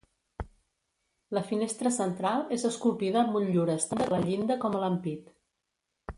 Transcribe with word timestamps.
La 1.37 1.43
finestra 1.49 1.91
central 1.97 2.47
és 2.57 2.65
esculpida 2.71 3.21
amb 3.23 3.33
motllures 3.37 3.87
tant 3.93 4.03
a 4.07 4.09
la 4.15 4.23
llinda 4.27 4.59
com 4.65 4.75
a 4.75 4.83
l'ampit. 4.87 5.31